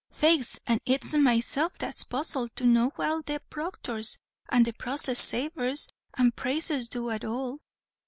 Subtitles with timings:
[0.09, 4.17] "Faix an' it's mysef that's puzzled to know what'll the procthors,
[4.49, 7.59] and the process sarvers, and 'praisers do at all.